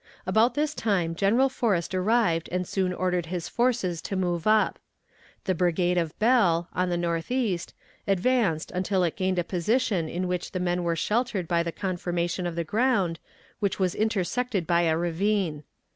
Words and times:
About 0.25 0.55
this 0.55 0.73
time 0.73 1.13
General 1.13 1.47
Forrest 1.47 1.93
arrived 1.93 2.49
and 2.51 2.67
soon 2.67 2.91
ordered 2.91 3.27
his 3.27 3.47
forces 3.47 4.01
to 4.01 4.15
move 4.15 4.47
up. 4.47 4.79
The 5.43 5.53
brigade 5.53 5.99
of 5.99 6.17
Bell, 6.17 6.67
on 6.73 6.89
the 6.89 6.97
northeast, 6.97 7.75
advanced 8.07 8.71
until 8.71 9.03
it 9.03 9.15
gained 9.15 9.37
a 9.37 9.43
position 9.43 10.09
in 10.09 10.27
which 10.27 10.53
the 10.53 10.59
men 10.59 10.81
were 10.83 10.95
sheltered 10.95 11.47
by 11.47 11.61
the 11.61 11.71
conformation 11.71 12.47
of 12.47 12.55
the 12.55 12.63
ground, 12.63 13.19
which 13.59 13.77
was 13.77 13.93
intersected 13.93 14.65
by 14.65 14.81
a 14.85 14.97
ravine. 14.97 15.61